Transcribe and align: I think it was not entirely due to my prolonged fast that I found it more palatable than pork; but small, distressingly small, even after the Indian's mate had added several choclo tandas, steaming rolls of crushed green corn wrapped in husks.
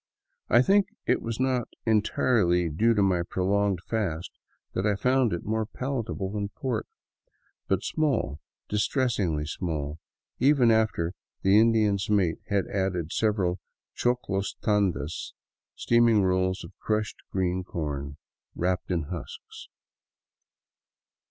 I 0.49 0.63
think 0.63 0.87
it 1.05 1.21
was 1.21 1.39
not 1.39 1.67
entirely 1.85 2.69
due 2.69 2.95
to 2.95 3.03
my 3.03 3.21
prolonged 3.21 3.81
fast 3.85 4.31
that 4.73 4.83
I 4.83 4.95
found 4.95 5.31
it 5.31 5.45
more 5.45 5.67
palatable 5.67 6.31
than 6.31 6.49
pork; 6.49 6.87
but 7.67 7.83
small, 7.83 8.39
distressingly 8.67 9.45
small, 9.45 9.99
even 10.39 10.71
after 10.71 11.13
the 11.43 11.59
Indian's 11.59 12.09
mate 12.09 12.39
had 12.47 12.65
added 12.65 13.13
several 13.13 13.59
choclo 13.95 14.41
tandas, 14.63 15.33
steaming 15.75 16.23
rolls 16.23 16.63
of 16.63 16.73
crushed 16.79 17.17
green 17.31 17.63
corn 17.63 18.17
wrapped 18.55 18.89
in 18.89 19.03
husks. 19.03 19.69